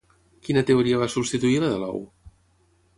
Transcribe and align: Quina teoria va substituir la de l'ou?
Quina 0.47 0.63
teoria 0.69 1.03
va 1.03 1.09
substituir 1.17 1.63
la 1.67 1.71
de 1.77 1.81
l'ou? 1.85 2.05